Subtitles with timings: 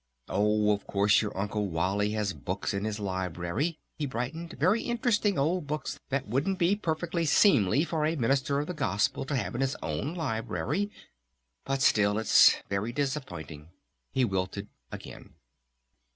[0.29, 5.37] Oh, of course your Uncle Wally has books in his library," he brightened, "very interesting
[5.37, 9.53] old books that wouldn't be perfectly seemly for a minister of the Gospel to have
[9.53, 10.89] in his own library....
[11.65, 13.69] But still it's very disappointing,"
[14.11, 15.35] he wilted again.